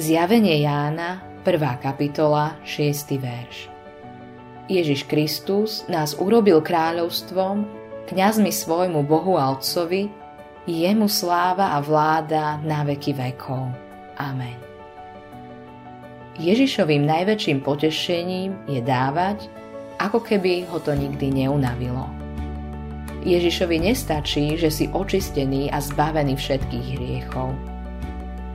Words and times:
Zjavenie 0.00 0.64
Jána, 0.64 1.20
1. 1.44 1.76
kapitola, 1.76 2.56
6. 2.64 3.20
verš. 3.20 3.68
Ježiš 4.64 5.04
Kristus 5.04 5.84
nás 5.92 6.16
urobil 6.16 6.64
kráľovstvom, 6.64 7.68
kňazmi 8.08 8.48
svojmu 8.48 9.04
Bohu 9.04 9.36
a 9.36 9.52
Otcovi, 9.52 10.08
jemu 10.64 11.04
sláva 11.04 11.76
a 11.76 11.84
vláda 11.84 12.56
na 12.64 12.80
veky 12.80 13.12
vekov. 13.12 13.76
Amen. 14.16 14.56
Ježišovým 16.40 17.04
najväčším 17.04 17.60
potešením 17.60 18.56
je 18.72 18.80
dávať, 18.80 19.52
ako 20.00 20.24
keby 20.24 20.64
ho 20.72 20.80
to 20.80 20.96
nikdy 20.96 21.44
neunavilo. 21.44 22.08
Ježišovi 23.20 23.92
nestačí, 23.92 24.56
že 24.56 24.72
si 24.72 24.88
očistený 24.88 25.68
a 25.68 25.76
zbavený 25.76 26.40
všetkých 26.40 26.86
hriechov– 26.96 27.52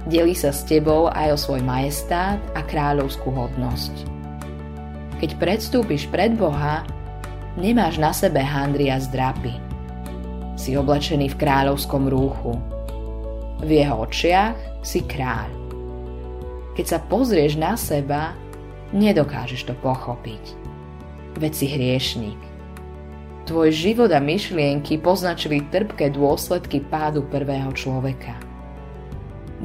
Delí 0.05 0.37
sa 0.37 0.53
s 0.53 0.61
tebou 0.61 1.09
aj 1.09 1.33
o 1.33 1.37
svoj 1.37 1.65
majestát 1.65 2.37
a 2.53 2.61
kráľovskú 2.61 3.25
hodnosť. 3.33 4.05
Keď 5.17 5.41
predstúpiš 5.41 6.05
pred 6.13 6.37
Boha, 6.37 6.85
nemáš 7.57 7.97
na 7.97 8.13
sebe 8.13 8.37
handry 8.37 8.93
a 8.93 9.01
zdrapy. 9.01 9.57
Si 10.61 10.77
oblečený 10.77 11.33
v 11.33 11.39
kráľovskom 11.41 12.05
rúchu. 12.05 12.53
V 13.65 13.69
jeho 13.81 14.05
očiach 14.05 14.85
si 14.85 15.01
kráľ. 15.01 15.49
Keď 16.77 16.85
sa 16.85 17.01
pozrieš 17.01 17.57
na 17.57 17.73
seba, 17.73 18.37
nedokážeš 18.93 19.65
to 19.65 19.73
pochopiť. 19.81 20.53
Veď 21.41 21.51
si 21.57 21.65
hriešnik. 21.65 22.37
Tvoj 23.49 23.73
život 23.73 24.13
a 24.13 24.21
myšlienky 24.21 25.01
poznačili 25.01 25.65
trpké 25.65 26.13
dôsledky 26.13 26.85
pádu 26.85 27.25
prvého 27.25 27.73
človeka. 27.73 28.44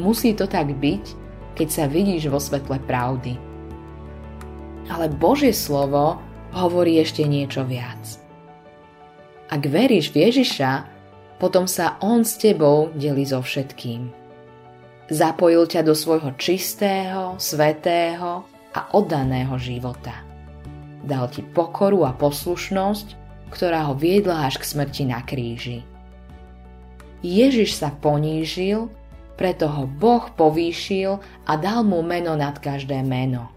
Musí 0.00 0.32
to 0.32 0.48
tak 0.48 0.72
byť, 0.80 1.04
keď 1.52 1.68
sa 1.68 1.84
vidíš 1.84 2.32
vo 2.32 2.40
svetle 2.40 2.80
pravdy. 2.88 3.36
Ale 4.88 5.12
Božie 5.12 5.52
slovo 5.52 6.16
hovorí 6.56 6.96
ešte 6.96 7.28
niečo 7.28 7.68
viac. 7.68 8.00
Ak 9.52 9.60
veríš 9.68 10.08
v 10.10 10.30
Ježiša, 10.30 10.88
potom 11.36 11.68
sa 11.68 12.00
On 12.00 12.24
s 12.24 12.40
tebou 12.40 12.88
delí 12.96 13.28
so 13.28 13.44
všetkým. 13.44 14.08
Zapojil 15.10 15.68
ťa 15.68 15.84
do 15.84 15.92
svojho 15.92 16.32
čistého, 16.40 17.36
svetého 17.36 18.46
a 18.72 18.80
oddaného 18.94 19.58
života. 19.60 20.14
Dal 21.02 21.28
ti 21.28 21.44
pokoru 21.44 22.06
a 22.06 22.14
poslušnosť, 22.16 23.18
ktorá 23.50 23.90
ho 23.90 23.98
viedla 23.98 24.46
až 24.46 24.62
k 24.62 24.68
smrti 24.70 25.04
na 25.10 25.20
kríži. 25.20 25.82
Ježiš 27.20 27.76
sa 27.76 27.90
ponížil 27.90 28.88
preto 29.40 29.72
ho 29.72 29.88
Boh 29.88 30.28
povýšil 30.36 31.16
a 31.48 31.52
dal 31.56 31.80
mu 31.80 32.04
meno 32.04 32.36
nad 32.36 32.60
každé 32.60 33.00
meno. 33.00 33.48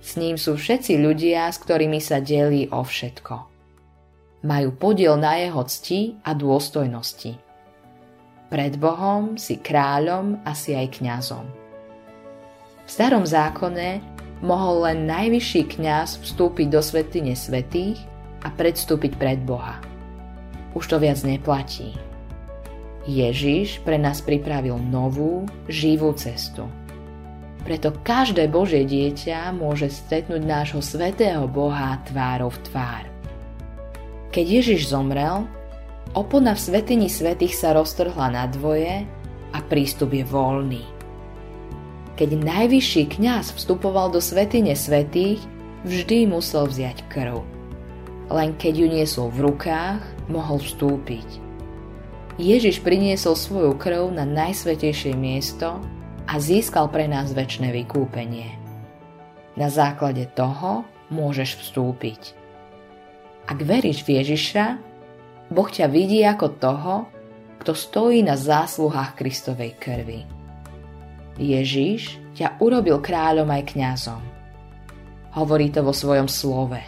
S 0.00 0.16
ním 0.16 0.40
sú 0.40 0.56
všetci 0.56 0.96
ľudia, 0.96 1.52
s 1.52 1.60
ktorými 1.60 2.00
sa 2.00 2.24
delí 2.24 2.72
o 2.72 2.80
všetko. 2.80 3.36
Majú 4.48 4.70
podiel 4.80 5.20
na 5.20 5.36
jeho 5.36 5.60
cti 5.60 6.16
a 6.24 6.32
dôstojnosti. 6.32 7.36
Pred 8.48 8.80
Bohom 8.80 9.36
si 9.36 9.60
kráľom 9.60 10.40
a 10.48 10.56
si 10.56 10.72
aj 10.72 10.96
kňazom. 10.96 11.44
V 12.86 12.88
starom 12.88 13.28
zákone 13.28 14.00
mohol 14.40 14.88
len 14.88 15.04
najvyšší 15.04 15.76
kňaz 15.76 16.24
vstúpiť 16.24 16.72
do 16.72 16.80
svetine 16.80 17.36
svetých 17.36 18.00
a 18.40 18.48
predstúpiť 18.48 19.20
pred 19.20 19.36
Boha. 19.44 19.76
Už 20.72 20.88
to 20.88 20.96
viac 20.96 21.20
neplatí. 21.28 22.07
Ježiš 23.08 23.80
pre 23.88 23.96
nás 23.96 24.20
pripravil 24.20 24.76
novú, 24.76 25.48
živú 25.64 26.12
cestu. 26.12 26.68
Preto 27.64 27.96
každé 28.04 28.52
Božie 28.52 28.84
dieťa 28.84 29.48
môže 29.56 29.88
stretnúť 29.88 30.44
nášho 30.44 30.84
svetého 30.84 31.48
Boha 31.48 32.04
tvárov 32.04 32.52
v 32.52 32.60
tvár. 32.68 33.04
Keď 34.28 34.44
Ježiš 34.60 34.92
zomrel, 34.92 35.48
opona 36.12 36.52
v 36.52 36.60
svetini 36.60 37.08
svetých 37.08 37.56
sa 37.56 37.72
roztrhla 37.72 38.28
na 38.28 38.44
dvoje 38.44 39.08
a 39.56 39.58
prístup 39.64 40.12
je 40.12 40.28
voľný. 40.28 40.84
Keď 42.20 42.28
najvyšší 42.44 43.16
kňaz 43.16 43.56
vstupoval 43.56 44.12
do 44.12 44.20
svetine 44.20 44.76
svetých, 44.76 45.40
vždy 45.88 46.28
musel 46.28 46.68
vziať 46.68 47.08
krv. 47.08 47.40
Len 48.28 48.52
keď 48.60 48.84
ju 48.84 48.86
niesol 48.92 49.32
v 49.32 49.48
rukách, 49.48 50.04
mohol 50.28 50.60
vstúpiť. 50.60 51.47
Ježiš 52.38 52.86
priniesol 52.86 53.34
svoju 53.34 53.74
krv 53.74 54.14
na 54.14 54.22
najsvetejšie 54.22 55.10
miesto 55.18 55.82
a 56.22 56.38
získal 56.38 56.86
pre 56.86 57.10
nás 57.10 57.34
väčšie 57.34 57.74
vykúpenie. 57.82 58.54
Na 59.58 59.66
základe 59.66 60.22
toho 60.38 60.86
môžeš 61.10 61.58
vstúpiť. 61.58 62.38
Ak 63.50 63.58
veríš 63.58 64.06
v 64.06 64.22
Ježiša, 64.22 64.78
Boh 65.50 65.66
ťa 65.66 65.90
vidí 65.90 66.22
ako 66.22 66.46
toho, 66.62 66.94
kto 67.58 67.74
stojí 67.74 68.22
na 68.22 68.38
zásluhách 68.38 69.18
Kristovej 69.18 69.74
krvi. 69.74 70.22
Ježiš 71.42 72.22
ťa 72.38 72.62
urobil 72.62 73.02
kráľom 73.02 73.50
aj 73.50 73.62
kňazom. 73.74 74.22
Hovorí 75.34 75.74
to 75.74 75.82
vo 75.82 75.90
svojom 75.90 76.30
slove. 76.30 76.78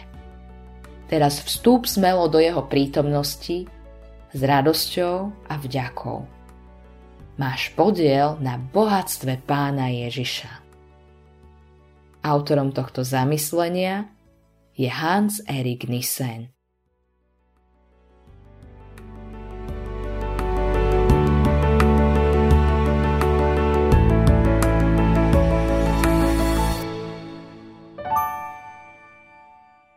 Teraz 1.11 1.43
vstúp 1.43 1.91
smelo 1.91 2.31
do 2.31 2.39
jeho 2.39 2.63
prítomnosti 2.71 3.67
s 4.31 4.39
radosťou 4.39 5.15
a 5.47 5.53
vďakou. 5.59 6.19
Máš 7.39 7.71
podiel 7.75 8.37
na 8.39 8.59
bohatstve 8.59 9.43
pána 9.43 9.91
Ježiša. 9.91 10.51
Autorom 12.21 12.69
tohto 12.69 13.01
zamyslenia 13.01 14.11
je 14.77 14.87
Hans 14.87 15.41
Erik 15.49 15.89
Nissen. 15.89 16.53